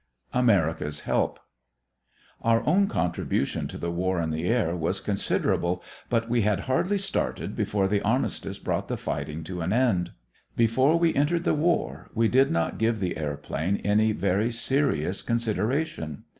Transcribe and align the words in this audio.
AMERICA'S 0.33 1.01
HELP 1.01 1.39
Our 2.41 2.65
own 2.67 2.87
contribution 2.87 3.67
to 3.67 3.77
the 3.77 3.91
war 3.91 4.19
in 4.19 4.31
the 4.31 4.45
air 4.47 4.75
was 4.75 4.99
considerable, 4.99 5.83
but 6.09 6.27
we 6.27 6.41
had 6.41 6.61
hardly 6.61 6.97
started 6.97 7.55
before 7.55 7.87
the 7.87 8.01
armistice 8.01 8.57
brought 8.57 8.87
the 8.87 8.97
fighting 8.97 9.43
to 9.43 9.61
an 9.61 9.71
end. 9.71 10.13
Before 10.57 10.97
we 10.97 11.13
entered 11.13 11.43
the 11.43 11.53
war 11.53 12.09
we 12.15 12.27
did 12.27 12.49
not 12.49 12.79
give 12.79 12.99
the 12.99 13.15
airplane 13.15 13.77
any 13.83 14.11
very 14.11 14.49
serious 14.49 15.21
consideration. 15.21 16.23